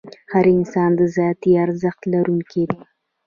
هر 0.31 0.45
انسان 0.57 0.91
د 0.99 1.01
ذاتي 1.17 1.51
ارزښت 1.65 2.01
لرونکی 2.13 2.63
دی. 2.71 2.81